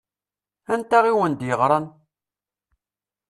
[0.73, 1.85] Anta i wen-d-yeɣṛan?